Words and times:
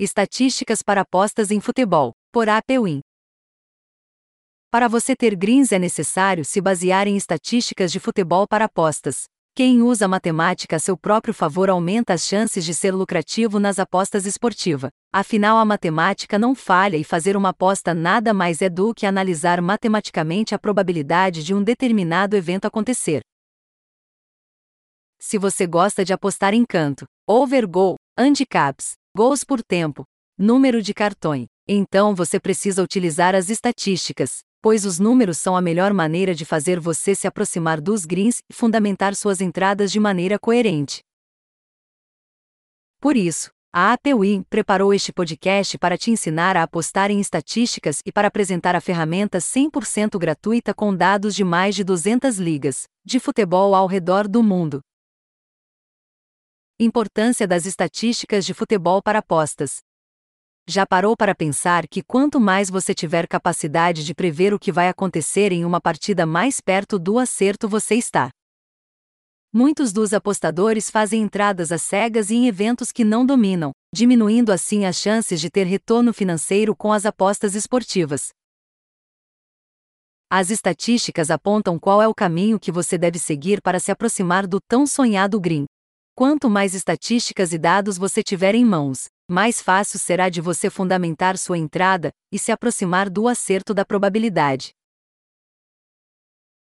Estatísticas 0.00 0.80
para 0.80 1.00
apostas 1.00 1.50
em 1.50 1.58
futebol, 1.58 2.12
por 2.30 2.48
APWin. 2.48 3.00
Para 4.70 4.86
você 4.86 5.16
ter 5.16 5.34
greens 5.34 5.72
é 5.72 5.78
necessário 5.78 6.44
se 6.44 6.60
basear 6.60 7.08
em 7.08 7.16
estatísticas 7.16 7.90
de 7.90 7.98
futebol 7.98 8.46
para 8.46 8.66
apostas. 8.66 9.24
Quem 9.56 9.82
usa 9.82 10.04
a 10.04 10.08
matemática 10.08 10.76
a 10.76 10.78
seu 10.78 10.96
próprio 10.96 11.34
favor 11.34 11.68
aumenta 11.68 12.12
as 12.12 12.22
chances 12.22 12.64
de 12.64 12.72
ser 12.74 12.94
lucrativo 12.94 13.58
nas 13.58 13.80
apostas 13.80 14.24
esportivas. 14.24 14.92
Afinal, 15.12 15.58
a 15.58 15.64
matemática 15.64 16.38
não 16.38 16.54
falha 16.54 16.96
e 16.96 17.02
fazer 17.02 17.36
uma 17.36 17.48
aposta 17.48 17.92
nada 17.92 18.32
mais 18.32 18.62
é 18.62 18.68
do 18.68 18.94
que 18.94 19.04
analisar 19.04 19.60
matematicamente 19.60 20.54
a 20.54 20.60
probabilidade 20.60 21.42
de 21.42 21.52
um 21.52 21.60
determinado 21.60 22.36
evento 22.36 22.66
acontecer. 22.66 23.20
Se 25.18 25.38
você 25.38 25.66
gosta 25.66 26.04
de 26.04 26.12
apostar 26.12 26.54
em 26.54 26.64
canto, 26.64 27.04
over 27.26 27.66
goal, 27.66 27.96
handicaps, 28.16 28.97
gols 29.14 29.44
por 29.44 29.62
tempo, 29.62 30.04
número 30.36 30.80
de 30.82 30.94
cartões, 30.94 31.46
então 31.66 32.14
você 32.14 32.38
precisa 32.38 32.82
utilizar 32.82 33.34
as 33.34 33.50
estatísticas, 33.50 34.40
pois 34.60 34.84
os 34.84 34.98
números 34.98 35.38
são 35.38 35.56
a 35.56 35.60
melhor 35.60 35.92
maneira 35.92 36.34
de 36.34 36.44
fazer 36.44 36.78
você 36.78 37.14
se 37.14 37.26
aproximar 37.26 37.80
dos 37.80 38.04
greens 38.04 38.38
e 38.48 38.54
fundamentar 38.54 39.14
suas 39.14 39.40
entradas 39.40 39.90
de 39.90 39.98
maneira 39.98 40.38
coerente. 40.38 41.00
Por 43.00 43.16
isso, 43.16 43.50
a 43.72 43.92
APWin 43.92 44.42
preparou 44.48 44.94
este 44.94 45.12
podcast 45.12 45.78
para 45.78 45.98
te 45.98 46.10
ensinar 46.10 46.56
a 46.56 46.62
apostar 46.62 47.10
em 47.10 47.20
estatísticas 47.20 48.00
e 48.04 48.10
para 48.10 48.28
apresentar 48.28 48.74
a 48.74 48.80
ferramenta 48.80 49.38
100% 49.38 50.18
gratuita 50.18 50.72
com 50.72 50.94
dados 50.94 51.34
de 51.34 51.44
mais 51.44 51.74
de 51.74 51.84
200 51.84 52.38
ligas 52.38 52.84
de 53.04 53.20
futebol 53.20 53.74
ao 53.74 53.86
redor 53.86 54.26
do 54.26 54.42
mundo. 54.42 54.80
Importância 56.80 57.44
das 57.44 57.66
estatísticas 57.66 58.46
de 58.46 58.54
futebol 58.54 59.02
para 59.02 59.18
apostas. 59.18 59.78
Já 60.64 60.86
parou 60.86 61.16
para 61.16 61.34
pensar 61.34 61.88
que 61.88 62.04
quanto 62.04 62.38
mais 62.38 62.70
você 62.70 62.94
tiver 62.94 63.26
capacidade 63.26 64.04
de 64.04 64.14
prever 64.14 64.54
o 64.54 64.60
que 64.60 64.70
vai 64.70 64.88
acontecer 64.88 65.50
em 65.50 65.64
uma 65.64 65.80
partida, 65.80 66.24
mais 66.24 66.60
perto 66.60 66.96
do 66.96 67.18
acerto 67.18 67.68
você 67.68 67.96
está? 67.96 68.30
Muitos 69.52 69.92
dos 69.92 70.12
apostadores 70.12 70.88
fazem 70.88 71.22
entradas 71.22 71.72
às 71.72 71.82
cegas 71.82 72.30
e 72.30 72.36
em 72.36 72.46
eventos 72.46 72.92
que 72.92 73.02
não 73.02 73.26
dominam, 73.26 73.72
diminuindo 73.92 74.52
assim 74.52 74.84
as 74.84 74.98
chances 74.98 75.40
de 75.40 75.50
ter 75.50 75.64
retorno 75.64 76.12
financeiro 76.12 76.76
com 76.76 76.92
as 76.92 77.04
apostas 77.04 77.56
esportivas. 77.56 78.28
As 80.30 80.48
estatísticas 80.50 81.28
apontam 81.28 81.76
qual 81.76 82.00
é 82.00 82.06
o 82.06 82.14
caminho 82.14 82.60
que 82.60 82.70
você 82.70 82.96
deve 82.96 83.18
seguir 83.18 83.60
para 83.60 83.80
se 83.80 83.90
aproximar 83.90 84.46
do 84.46 84.60
tão 84.60 84.86
sonhado 84.86 85.40
green. 85.40 85.66
Quanto 86.18 86.50
mais 86.50 86.74
estatísticas 86.74 87.52
e 87.52 87.58
dados 87.58 87.96
você 87.96 88.24
tiver 88.24 88.52
em 88.56 88.64
mãos, 88.64 89.06
mais 89.30 89.62
fácil 89.62 90.00
será 90.00 90.28
de 90.28 90.40
você 90.40 90.68
fundamentar 90.68 91.38
sua 91.38 91.56
entrada 91.56 92.10
e 92.32 92.40
se 92.40 92.50
aproximar 92.50 93.08
do 93.08 93.28
acerto 93.28 93.72
da 93.72 93.84
probabilidade. 93.84 94.72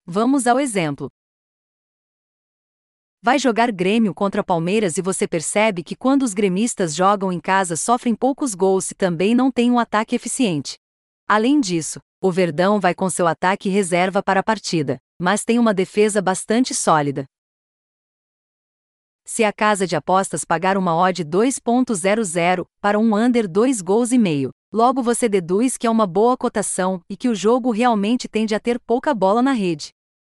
Vamos 0.05 0.49
ao 0.49 0.59
exemplo. 0.59 1.09
Vai 3.23 3.39
jogar 3.39 3.71
Grêmio 3.71 4.13
contra 4.13 4.43
Palmeiras 4.43 4.99
e 4.99 5.03
você 5.03 5.29
percebe 5.29 5.85
que 5.85 5.95
quando 5.95 6.25
os 6.25 6.35
gremistas 6.35 6.93
jogam 6.93 7.31
em 7.31 7.39
casa 7.39 7.77
sofrem 7.77 8.13
poucos 8.13 8.57
gols 8.57 8.91
e 8.91 8.95
também 8.97 9.37
não 9.37 9.53
têm 9.53 9.71
um 9.71 9.79
ataque 9.79 10.17
eficiente. 10.17 10.75
Além 11.29 11.61
disso, 11.61 12.01
o 12.21 12.33
Verdão 12.33 12.81
vai 12.81 12.93
com 12.93 13.09
seu 13.09 13.29
ataque 13.29 13.69
reserva 13.69 14.21
para 14.21 14.41
a 14.41 14.43
partida, 14.43 14.99
mas 15.17 15.45
tem 15.45 15.61
uma 15.61 15.73
defesa 15.73 16.21
bastante 16.21 16.75
sólida. 16.75 17.25
Se 19.27 19.43
a 19.43 19.53
casa 19.53 19.87
de 19.87 19.97
apostas 19.97 20.45
pagar 20.45 20.77
uma 20.77 20.95
odd 20.95 21.25
2.00 21.25 22.67
para 22.81 22.99
um 22.99 23.17
under 23.17 23.49
2 23.49 23.81
gols 23.81 24.13
e 24.13 24.19
meio, 24.19 24.51
logo 24.73 25.03
você 25.03 25.29
deduz 25.29 25.79
que 25.79 25.87
é 25.87 25.91
uma 25.91 26.07
boa 26.07 26.37
cotação 26.37 27.01
e 27.09 27.17
que 27.17 27.29
o 27.29 27.35
jogo 27.35 27.71
realmente 27.71 28.29
tende 28.29 28.55
a 28.55 28.61
ter 28.61 28.79
pouca 28.79 29.15
bola 29.15 29.41
na 29.41 29.53
rede. 29.53 29.91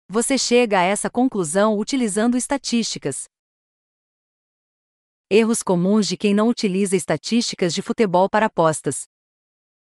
Você 0.09 0.37
chega 0.37 0.79
a 0.79 0.83
essa 0.83 1.09
conclusão 1.09 1.79
utilizando 1.79 2.37
estatísticas. 2.37 3.23
Erros 5.29 5.63
comuns 5.63 6.05
de 6.05 6.17
quem 6.17 6.33
não 6.33 6.49
utiliza 6.49 6.95
estatísticas 6.95 7.73
de 7.73 7.81
futebol 7.81 8.29
para 8.29 8.47
apostas. 8.47 9.05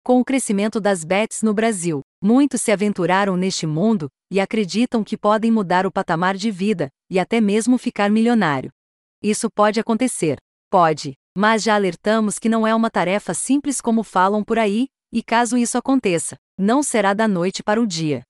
Com 0.04 0.20
o 0.20 0.26
crescimento 0.26 0.82
das 0.82 1.04
bets 1.04 1.44
no 1.44 1.54
Brasil, 1.54 2.02
muitos 2.20 2.62
se 2.62 2.72
aventuraram 2.72 3.38
neste 3.38 3.68
mundo 3.68 4.10
e 4.32 4.40
acreditam 4.40 5.04
que 5.04 5.16
podem 5.16 5.52
mudar 5.52 5.86
o 5.86 5.92
patamar 5.92 6.36
de 6.36 6.50
vida 6.50 6.90
e 7.08 7.20
até 7.20 7.40
mesmo 7.40 7.78
ficar 7.78 8.10
milionário. 8.10 8.72
Isso 9.22 9.50
pode 9.50 9.80
acontecer. 9.80 10.38
Pode. 10.70 11.14
Mas 11.38 11.64
já 11.64 11.76
alertamos 11.76 12.40
que 12.40 12.48
não 12.48 12.66
é 12.66 12.74
uma 12.74 12.90
tarefa 12.90 13.34
simples 13.34 13.82
como 13.82 14.04
falam 14.04 14.44
por 14.44 14.58
aí, 14.58 14.88
e 15.12 15.22
caso 15.24 15.58
isso 15.58 15.78
aconteça, 15.78 16.36
não 16.58 16.82
será 16.82 17.14
da 17.14 17.28
noite 17.28 17.64
para 17.64 17.82
o 17.82 17.88
dia. 17.88 18.24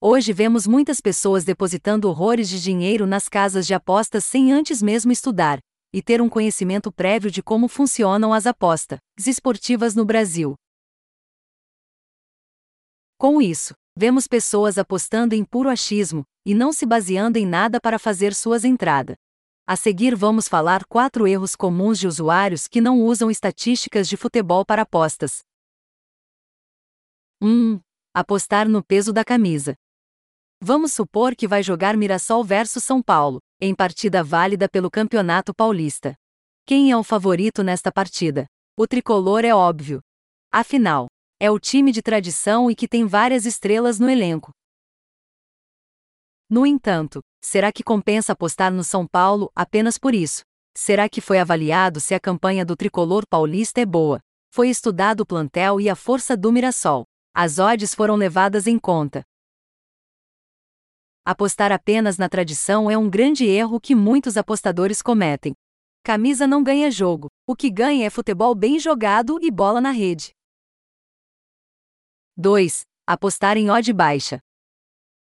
Hoje 0.00 0.32
vemos 0.32 0.66
muitas 0.66 1.00
pessoas 1.00 1.44
depositando 1.44 2.08
horrores 2.08 2.48
de 2.48 2.60
dinheiro 2.60 3.06
nas 3.06 3.28
casas 3.28 3.66
de 3.66 3.74
apostas 3.74 4.24
sem 4.24 4.52
antes 4.52 4.82
mesmo 4.82 5.10
estudar 5.10 5.58
e 5.92 6.02
ter 6.02 6.20
um 6.20 6.28
conhecimento 6.28 6.92
prévio 6.92 7.30
de 7.30 7.42
como 7.42 7.68
funcionam 7.68 8.32
as 8.32 8.46
apostas 8.46 8.98
esportivas 9.26 9.94
no 9.94 10.04
Brasil. 10.04 10.54
Com 13.16 13.40
isso, 13.40 13.74
vemos 13.96 14.26
pessoas 14.26 14.76
apostando 14.76 15.34
em 15.34 15.44
puro 15.44 15.68
achismo, 15.68 16.24
e 16.44 16.54
não 16.54 16.72
se 16.72 16.84
baseando 16.84 17.38
em 17.38 17.46
nada 17.46 17.80
para 17.80 17.98
fazer 17.98 18.34
suas 18.34 18.64
entradas. 18.64 19.16
A 19.66 19.76
seguir 19.76 20.14
vamos 20.14 20.46
falar 20.46 20.84
quatro 20.84 21.26
erros 21.26 21.56
comuns 21.56 21.98
de 21.98 22.06
usuários 22.06 22.68
que 22.68 22.80
não 22.80 23.00
usam 23.00 23.30
estatísticas 23.30 24.08
de 24.08 24.16
futebol 24.16 24.64
para 24.64 24.82
apostas. 24.82 25.42
1. 27.40 27.80
Apostar 28.12 28.68
no 28.68 28.84
peso 28.84 29.12
da 29.12 29.24
camisa. 29.24 29.74
Vamos 30.60 30.92
supor 30.92 31.34
que 31.34 31.48
vai 31.48 31.62
jogar 31.62 31.96
Mirassol 31.96 32.44
versus 32.44 32.84
São 32.84 33.02
Paulo, 33.02 33.40
em 33.60 33.74
partida 33.74 34.22
válida 34.22 34.68
pelo 34.68 34.90
Campeonato 34.90 35.54
Paulista. 35.54 36.14
Quem 36.66 36.90
é 36.90 36.96
o 36.96 37.02
favorito 37.02 37.62
nesta 37.62 37.90
partida? 37.90 38.46
O 38.76 38.86
tricolor 38.86 39.44
é 39.44 39.54
óbvio. 39.54 40.00
Afinal, 40.50 41.06
é 41.44 41.50
o 41.50 41.60
time 41.60 41.92
de 41.92 42.00
tradição 42.00 42.70
e 42.70 42.74
que 42.74 42.88
tem 42.88 43.04
várias 43.04 43.44
estrelas 43.44 44.00
no 44.00 44.08
elenco. 44.08 44.50
No 46.48 46.64
entanto, 46.64 47.20
será 47.44 47.70
que 47.70 47.82
compensa 47.82 48.32
apostar 48.32 48.72
no 48.72 48.82
São 48.82 49.06
Paulo 49.06 49.52
apenas 49.54 49.98
por 49.98 50.14
isso? 50.14 50.40
Será 50.74 51.06
que 51.06 51.20
foi 51.20 51.38
avaliado 51.38 52.00
se 52.00 52.14
a 52.14 52.18
campanha 52.18 52.64
do 52.64 52.74
tricolor 52.74 53.26
paulista 53.28 53.78
é 53.78 53.84
boa? 53.84 54.20
Foi 54.50 54.70
estudado 54.70 55.20
o 55.20 55.26
plantel 55.26 55.78
e 55.78 55.90
a 55.90 55.94
força 55.94 56.34
do 56.34 56.50
Mirassol. 56.50 57.04
As 57.34 57.58
odds 57.58 57.94
foram 57.94 58.16
levadas 58.16 58.66
em 58.66 58.78
conta. 58.78 59.22
Apostar 61.26 61.72
apenas 61.72 62.16
na 62.16 62.26
tradição 62.26 62.90
é 62.90 62.96
um 62.96 63.10
grande 63.10 63.44
erro 63.44 63.78
que 63.78 63.94
muitos 63.94 64.38
apostadores 64.38 65.02
cometem. 65.02 65.52
Camisa 66.02 66.46
não 66.46 66.62
ganha 66.62 66.90
jogo, 66.90 67.28
o 67.46 67.54
que 67.54 67.68
ganha 67.68 68.06
é 68.06 68.08
futebol 68.08 68.54
bem 68.54 68.78
jogado 68.78 69.38
e 69.42 69.50
bola 69.50 69.78
na 69.78 69.90
rede. 69.90 70.32
2. 72.36 72.82
Apostar 73.06 73.56
em 73.56 73.70
odd 73.70 73.92
baixa. 73.92 74.40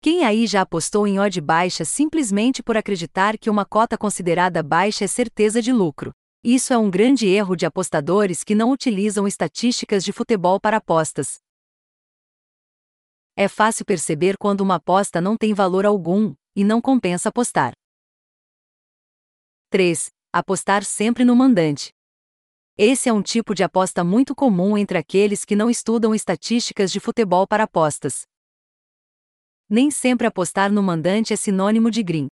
Quem 0.01 0.25
aí 0.25 0.47
já 0.47 0.61
apostou 0.61 1.09
em 1.09 1.19
odd 1.19 1.41
baixa 1.41 1.85
simplesmente 1.85 2.63
por 2.63 2.77
acreditar 2.77 3.37
que 3.37 3.51
uma 3.51 3.65
cota 3.65 3.99
considerada 3.99 4.63
baixa 4.63 5.05
é 5.05 5.09
certeza 5.09 5.61
de 5.61 5.73
lucro? 5.73 6.13
Isso 6.45 6.73
é 6.73 6.79
um 6.79 6.89
grande 6.89 7.27
erro 7.27 7.57
de 7.57 7.67
apostadores 7.67 8.45
que 8.45 8.55
não 8.55 8.71
utilizam 8.71 9.27
estatísticas 9.27 10.05
de 10.05 10.13
futebol 10.13 10.61
para 10.61 10.77
apostas. 10.77 11.41
É 13.35 13.49
fácil 13.49 13.85
perceber 13.85 14.37
quando 14.39 14.61
uma 14.61 14.77
aposta 14.77 15.21
não 15.21 15.37
tem 15.37 15.53
valor 15.53 15.85
algum 15.85 16.33
e 16.55 16.63
não 16.63 16.81
compensa 16.81 17.29
apostar. 17.29 17.73
3. 19.69 20.11
Apostar 20.33 20.85
sempre 20.85 21.25
no 21.25 21.35
mandante. 21.35 21.91
Esse 22.83 23.11
é 23.11 23.13
um 23.13 23.21
tipo 23.21 23.55
de 23.55 23.63
aposta 23.63 24.03
muito 24.03 24.35
comum 24.35 24.79
entre 24.79 24.97
aqueles 24.97 25.45
que 25.45 25.55
não 25.55 25.69
estudam 25.69 26.15
estatísticas 26.15 26.91
de 26.91 26.99
futebol 26.99 27.47
para 27.47 27.65
apostas. 27.65 28.23
Nem 29.69 29.91
sempre 29.91 30.27
apostar 30.27 30.73
no 30.73 30.83
mandante 30.83 31.35
é 31.35 31.37
sinônimo 31.37 31.91
de 31.91 32.03
green. 32.03 32.29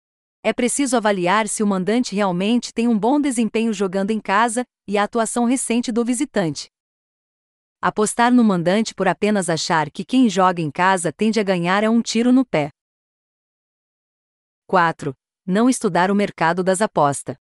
É 0.43 0.53
preciso 0.53 0.99
avaliar 0.99 1.49
se 1.49 1.63
o 1.63 1.67
mandante 1.67 2.15
realmente 2.15 2.75
tem 2.75 2.87
um 2.87 2.99
bom 2.99 3.19
desempenho 3.19 3.73
jogando 3.73 4.11
em 4.11 4.21
casa 4.21 4.67
e 4.87 4.99
a 4.99 5.05
atuação 5.05 5.47
recente 5.47 5.91
do 5.91 6.05
visitante. 6.05 6.69
Apostar 7.81 8.31
no 8.31 8.45
mandante 8.45 8.95
por 8.95 9.09
apenas 9.09 9.49
achar 9.49 9.91
que 9.91 10.05
quem 10.05 10.29
joga 10.29 10.61
em 10.61 10.71
casa 10.71 11.11
tende 11.11 11.41
a 11.41 11.43
ganhar 11.43 11.83
é 11.83 11.89
um 11.89 12.03
tiro 12.03 12.31
no 12.31 12.45
pé. 12.45 12.69
4. 14.67 15.15
Não 15.47 15.71
estudar 15.71 16.11
o 16.11 16.15
mercado 16.15 16.63
das 16.63 16.83
apostas. 16.83 17.35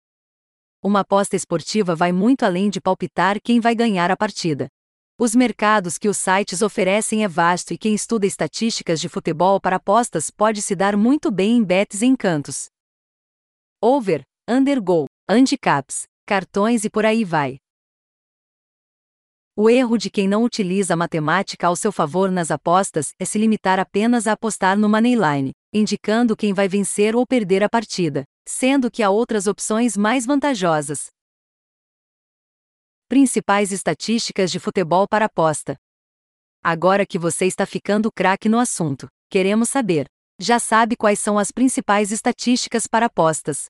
Uma 0.86 1.00
aposta 1.00 1.34
esportiva 1.34 1.94
vai 1.96 2.12
muito 2.12 2.42
além 2.42 2.68
de 2.68 2.78
palpitar 2.78 3.40
quem 3.40 3.58
vai 3.58 3.74
ganhar 3.74 4.10
a 4.10 4.16
partida. 4.18 4.68
Os 5.18 5.34
mercados 5.34 5.96
que 5.96 6.10
os 6.10 6.18
sites 6.18 6.60
oferecem 6.60 7.24
é 7.24 7.28
vasto 7.28 7.72
e 7.72 7.78
quem 7.78 7.94
estuda 7.94 8.26
estatísticas 8.26 9.00
de 9.00 9.08
futebol 9.08 9.58
para 9.58 9.76
apostas 9.76 10.30
pode 10.30 10.60
se 10.60 10.76
dar 10.76 10.94
muito 10.94 11.30
bem 11.30 11.56
em 11.56 11.64
bets 11.64 12.02
e 12.02 12.06
encantos. 12.06 12.66
Over, 13.80 14.24
under 14.46 14.78
goal, 14.78 15.06
handicaps, 15.26 16.02
cartões 16.26 16.84
e 16.84 16.90
por 16.90 17.06
aí 17.06 17.24
vai. 17.24 17.56
O 19.56 19.70
erro 19.70 19.96
de 19.96 20.10
quem 20.10 20.28
não 20.28 20.44
utiliza 20.44 20.92
a 20.92 20.96
matemática 20.98 21.66
ao 21.66 21.76
seu 21.76 21.92
favor 21.92 22.30
nas 22.30 22.50
apostas 22.50 23.14
é 23.18 23.24
se 23.24 23.38
limitar 23.38 23.78
apenas 23.80 24.26
a 24.26 24.32
apostar 24.32 24.78
no 24.78 24.90
moneyline, 24.90 25.52
indicando 25.76 26.36
quem 26.36 26.54
vai 26.54 26.68
vencer 26.68 27.16
ou 27.16 27.26
perder 27.26 27.64
a 27.64 27.68
partida, 27.68 28.22
sendo 28.46 28.88
que 28.88 29.02
há 29.02 29.10
outras 29.10 29.48
opções 29.48 29.96
mais 29.96 30.24
vantajosas. 30.24 31.08
Principais 33.08 33.72
estatísticas 33.72 34.52
de 34.52 34.60
futebol 34.60 35.08
para 35.08 35.24
aposta. 35.24 35.74
Agora 36.62 37.04
que 37.04 37.18
você 37.18 37.46
está 37.46 37.66
ficando 37.66 38.08
craque 38.12 38.48
no 38.48 38.60
assunto, 38.60 39.08
queremos 39.28 39.68
saber. 39.68 40.06
Já 40.40 40.60
sabe 40.60 40.96
quais 40.96 41.18
são 41.18 41.38
as 41.38 41.50
principais 41.50 42.12
estatísticas 42.12 42.86
para 42.86 43.06
apostas. 43.06 43.66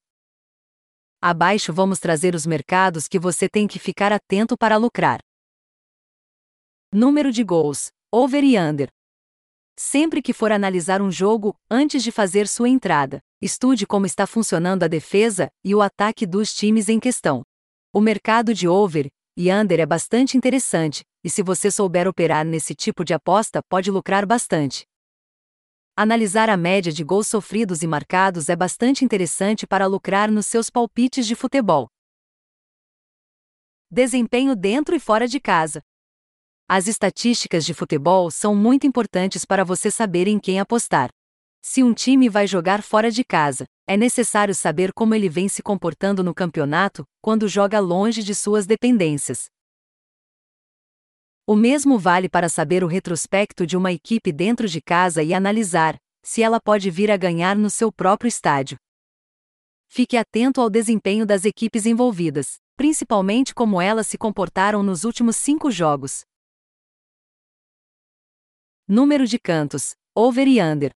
Abaixo 1.22 1.72
vamos 1.72 1.98
trazer 1.98 2.34
os 2.34 2.44
mercados 2.44 3.08
que 3.08 3.18
você 3.18 3.48
tem 3.48 3.66
que 3.66 3.78
ficar 3.78 4.12
atento 4.12 4.58
para 4.58 4.76
lucrar. 4.76 5.20
Número 6.92 7.32
de 7.32 7.42
gols, 7.42 7.88
over 8.12 8.44
e 8.44 8.58
under. 8.58 8.94
Sempre 9.76 10.23
que 10.23 10.32
for 10.32 10.53
analisar 10.53 11.03
um 11.03 11.11
jogo, 11.11 11.56
antes 11.69 12.03
de 12.03 12.12
fazer 12.12 12.47
sua 12.47 12.69
entrada, 12.69 13.21
estude 13.43 13.87
como 13.87 14.06
está 14.06 14.26
funcionando 14.26 14.85
a 14.85 14.88
defesa 14.88 15.50
e 15.65 15.75
o 15.75 15.82
ataque 15.82 16.25
dos 16.26 16.55
times 16.55 16.88
em 16.88 17.00
questão. 17.00 17.43
O 17.93 18.00
mercado 18.00 18.55
de 18.55 18.69
over 18.69 19.09
e 19.37 19.53
under 19.53 19.81
é 19.81 19.87
bastante 19.87 20.37
interessante, 20.37 21.03
e 21.25 21.29
se 21.29 21.43
você 21.43 21.71
souber 21.71 22.06
operar 22.06 22.44
nesse 22.44 22.73
tipo 22.73 23.05
de 23.05 23.12
aposta, 23.12 23.61
pode 23.69 23.91
lucrar 23.91 24.25
bastante. 24.25 24.85
Analisar 25.97 26.49
a 26.49 26.56
média 26.56 26.93
de 26.93 27.03
gols 27.03 27.26
sofridos 27.26 27.82
e 27.82 27.87
marcados 27.87 28.49
é 28.49 28.55
bastante 28.55 29.05
interessante 29.05 29.67
para 29.67 29.87
lucrar 29.87 30.31
nos 30.31 30.47
seus 30.47 30.71
palpites 30.71 31.26
de 31.26 31.35
futebol. 31.35 31.88
Desempenho 33.91 34.55
dentro 34.55 34.94
e 34.94 35.00
fora 35.00 35.26
de 35.26 35.41
casa. 35.41 35.81
As 36.66 36.88
estatísticas 36.88 37.66
de 37.66 37.75
futebol 37.75 38.31
são 38.31 38.55
muito 38.55 38.87
importantes 38.87 39.44
para 39.44 39.62
você 39.62 39.90
saber 39.90 40.26
em 40.26 40.38
quem 40.38 40.58
apostar. 40.58 41.11
Se 41.61 41.82
um 41.82 41.93
time 41.93 42.26
vai 42.26 42.46
jogar 42.46 42.82
fora 42.82 43.11
de 43.11 43.22
casa, 43.22 43.66
é 43.87 43.99
necessário 43.99 44.55
saber 44.55 44.90
como 44.94 45.14
ele 45.14 45.28
vem 45.28 45.46
se 45.46 45.62
comportando 45.62 46.25
no 46.25 46.34
campeonato 46.34 47.05
quando 47.20 47.49
joga 47.49 47.81
longe 47.81 48.22
de 48.22 48.34
suas 48.34 48.66
dependências. 48.66 49.46
O 51.46 51.55
mesmo 51.55 51.99
vale 51.99 52.31
para 52.31 52.49
saber 52.49 52.82
o 52.82 52.87
retrospecto 52.87 53.66
de 53.66 53.76
uma 53.76 53.93
equipe 53.93 54.32
dentro 54.32 54.66
de 54.66 54.81
casa 54.81 55.22
e 55.22 55.34
analisar 55.34 55.96
se 56.22 56.43
ela 56.43 56.58
pode 56.58 56.90
vir 56.90 57.11
a 57.11 57.19
ganhar 57.19 57.56
no 57.56 57.69
seu 57.69 57.93
próprio 57.93 58.28
estádio. 58.28 58.78
Fique 59.87 60.16
atento 60.16 60.62
ao 60.62 60.70
desempenho 60.70 61.26
das 61.26 61.44
equipes 61.44 61.84
envolvidas, 61.84 62.56
principalmente 62.75 63.55
como 63.55 63.82
elas 63.82 64.06
se 64.06 64.16
comportaram 64.16 64.82
nos 64.82 65.05
últimos 65.05 65.37
cinco 65.37 65.70
jogos. 65.70 66.25
Número 68.86 69.26
de 69.26 69.38
cantos, 69.38 69.94
over 70.14 70.46
e 70.46 70.60
under. 70.60 70.90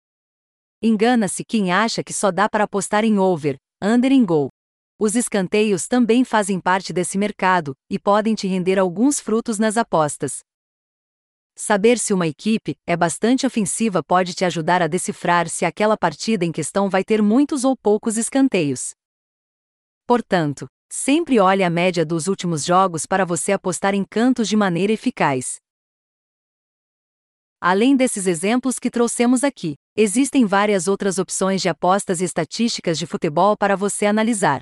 Engana-se 0.81 1.45
quem 1.45 1.71
acha 1.71 2.03
que 2.03 2.11
só 2.11 2.31
dá 2.31 2.49
para 2.49 2.65
apostar 2.65 3.05
em 3.05 3.17
over, 3.17 3.55
under 3.81 4.11
em 4.11 4.25
gol. 4.25 4.49
Os 4.99 5.15
escanteios 5.15 5.87
também 5.87 6.25
fazem 6.25 6.59
parte 6.59 6.91
desse 6.91 7.17
mercado 7.17 7.73
e 7.89 7.97
podem 7.97 8.35
te 8.35 8.45
render 8.45 8.77
alguns 8.77 9.21
frutos 9.21 9.57
nas 9.57 9.77
apostas. 9.77 10.39
Saber 11.55 11.97
se 11.97 12.13
uma 12.13 12.27
equipe 12.27 12.75
é 12.85 12.97
bastante 12.97 13.47
ofensiva 13.47 14.03
pode 14.03 14.33
te 14.33 14.43
ajudar 14.43 14.81
a 14.81 14.87
decifrar 14.87 15.47
se 15.47 15.63
aquela 15.63 15.95
partida 15.95 16.43
em 16.43 16.51
questão 16.51 16.89
vai 16.89 17.05
ter 17.05 17.21
muitos 17.21 17.63
ou 17.63 17.77
poucos 17.77 18.17
escanteios. 18.17 18.91
Portanto, 20.05 20.67
sempre 20.89 21.39
olhe 21.39 21.63
a 21.63 21.69
média 21.69 22.05
dos 22.05 22.27
últimos 22.27 22.65
jogos 22.65 23.05
para 23.05 23.23
você 23.23 23.53
apostar 23.53 23.95
em 23.95 24.03
cantos 24.03 24.49
de 24.49 24.57
maneira 24.57 24.91
eficaz. 24.91 25.55
Além 27.59 27.95
desses 27.95 28.27
exemplos 28.27 28.77
que 28.77 28.91
trouxemos 28.91 29.43
aqui, 29.43 29.75
existem 29.95 30.45
várias 30.45 30.87
outras 30.87 31.17
opções 31.17 31.59
de 31.59 31.67
apostas 31.67 32.21
e 32.21 32.23
estatísticas 32.23 32.99
de 32.99 33.07
futebol 33.07 33.57
para 33.57 33.75
você 33.75 34.05
analisar. 34.05 34.61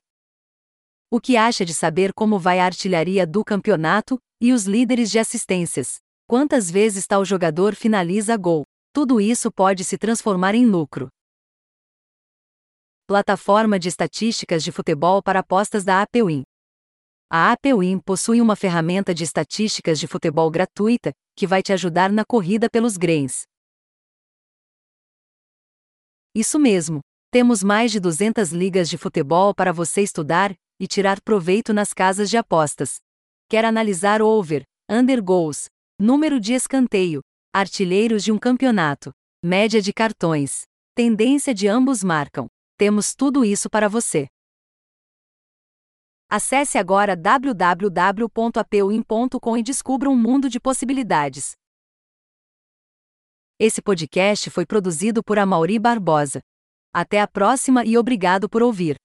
O 1.12 1.20
que 1.20 1.36
acha 1.36 1.66
de 1.66 1.74
saber 1.74 2.14
como 2.14 2.40
vai 2.40 2.60
a 2.60 2.66
artilharia 2.66 3.28
do 3.28 3.44
campeonato 3.44 4.18
e 4.42 4.54
os 4.54 4.64
líderes 4.64 5.12
de 5.12 5.20
assistências? 5.20 5.98
Quantas 6.26 6.72
vezes 6.72 7.06
tal 7.06 7.26
jogador 7.26 7.76
finaliza 7.76 8.36
gol? 8.38 8.64
Tudo 8.94 9.20
isso 9.20 9.52
pode 9.52 9.84
se 9.84 9.98
transformar 9.98 10.56
em 10.56 10.66
lucro. 10.66 11.10
Plataforma 13.06 13.78
de 13.78 13.90
estatísticas 13.90 14.64
de 14.64 14.72
futebol 14.72 15.22
para 15.22 15.42
apostas 15.42 15.84
da 15.84 16.02
APWin. 16.02 16.44
A 17.30 17.52
APWin 17.52 18.00
possui 18.00 18.40
uma 18.40 18.56
ferramenta 18.56 19.14
de 19.14 19.24
estatísticas 19.24 20.00
de 20.00 20.08
futebol 20.08 20.50
gratuita, 20.50 21.12
que 21.36 21.46
vai 21.46 21.62
te 21.62 21.74
ajudar 21.74 22.12
na 22.12 22.24
corrida 22.24 22.70
pelos 22.70 22.98
grains. 22.98 23.44
Isso 26.34 26.60
mesmo! 26.60 27.00
Temos 27.32 27.64
mais 27.64 27.92
de 27.92 28.00
200 28.00 28.52
ligas 28.52 28.90
de 28.90 28.98
futebol 28.98 29.54
para 29.54 29.74
você 29.74 30.02
estudar 30.02 30.56
e 30.80 30.88
tirar 30.88 31.22
proveito 31.22 31.74
nas 31.74 31.94
casas 31.94 32.30
de 32.30 32.38
apostas. 32.38 32.98
Quer 33.50 33.66
analisar 33.66 34.22
over, 34.22 34.64
under 34.90 35.22
goals, 35.22 35.68
número 36.00 36.40
de 36.40 36.54
escanteio, 36.54 37.22
artilheiros 37.54 38.24
de 38.24 38.32
um 38.32 38.38
campeonato, 38.38 39.12
média 39.44 39.82
de 39.82 39.94
cartões, 39.94 40.64
tendência 40.94 41.54
de 41.54 41.68
ambos 41.68 42.04
marcam. 42.04 42.48
Temos 42.78 43.16
tudo 43.16 43.46
isso 43.46 43.70
para 43.70 43.88
você. 43.88 44.28
Acesse 46.30 46.78
agora 46.78 47.16
www.apeuim.com 47.16 49.58
e 49.58 49.64
descubra 49.64 50.10
um 50.10 50.16
mundo 50.16 50.50
de 50.50 50.60
possibilidades. 50.60 51.54
Esse 53.60 53.82
podcast 53.82 54.50
foi 54.50 54.66
produzido 54.66 55.24
por 55.24 55.40
Amauri 55.40 55.80
Barbosa. 55.80 56.42
Até 56.94 57.22
a 57.22 57.28
próxima 57.28 57.86
e 57.86 57.98
obrigado 57.98 58.50
por 58.50 58.62
ouvir. 58.64 58.98